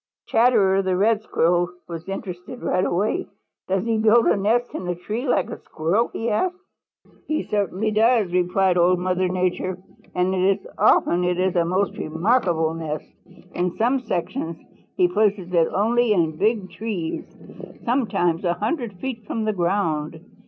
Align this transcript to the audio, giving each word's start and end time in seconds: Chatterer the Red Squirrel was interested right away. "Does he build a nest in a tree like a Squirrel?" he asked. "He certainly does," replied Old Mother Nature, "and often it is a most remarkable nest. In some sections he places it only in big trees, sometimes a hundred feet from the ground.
Chatterer 0.25 0.81
the 0.81 0.97
Red 0.97 1.21
Squirrel 1.21 1.69
was 1.87 2.09
interested 2.09 2.63
right 2.63 2.83
away. 2.83 3.27
"Does 3.67 3.85
he 3.85 3.99
build 3.99 4.25
a 4.25 4.35
nest 4.35 4.73
in 4.73 4.87
a 4.87 4.95
tree 4.95 5.27
like 5.27 5.51
a 5.51 5.59
Squirrel?" 5.59 6.07
he 6.11 6.27
asked. 6.27 6.55
"He 7.27 7.43
certainly 7.43 7.91
does," 7.91 8.33
replied 8.33 8.79
Old 8.79 8.97
Mother 8.97 9.27
Nature, 9.29 9.77
"and 10.15 10.59
often 10.75 11.23
it 11.23 11.37
is 11.39 11.55
a 11.55 11.65
most 11.65 11.95
remarkable 11.99 12.73
nest. 12.73 13.13
In 13.53 13.77
some 13.77 13.99
sections 13.99 14.57
he 14.97 15.07
places 15.07 15.53
it 15.53 15.67
only 15.71 16.13
in 16.13 16.35
big 16.35 16.71
trees, 16.71 17.23
sometimes 17.85 18.43
a 18.43 18.53
hundred 18.53 18.93
feet 18.93 19.27
from 19.27 19.43
the 19.45 19.53
ground. 19.53 20.19